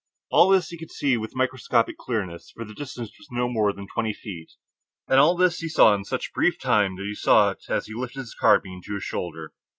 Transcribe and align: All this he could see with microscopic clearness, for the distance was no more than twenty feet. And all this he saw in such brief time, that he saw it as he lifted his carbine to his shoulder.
All 0.31 0.49
this 0.49 0.69
he 0.69 0.79
could 0.79 0.89
see 0.89 1.15
with 1.15 1.35
microscopic 1.35 1.95
clearness, 1.95 2.49
for 2.55 2.65
the 2.65 2.73
distance 2.73 3.11
was 3.19 3.27
no 3.29 3.47
more 3.47 3.71
than 3.71 3.85
twenty 3.87 4.13
feet. 4.15 4.53
And 5.07 5.19
all 5.19 5.35
this 5.37 5.59
he 5.59 5.69
saw 5.69 5.93
in 5.93 6.05
such 6.05 6.33
brief 6.33 6.59
time, 6.59 6.95
that 6.95 7.05
he 7.05 7.13
saw 7.13 7.51
it 7.51 7.61
as 7.69 7.85
he 7.85 7.93
lifted 7.93 8.21
his 8.21 8.33
carbine 8.33 8.81
to 8.85 8.95
his 8.95 9.03
shoulder. 9.03 9.53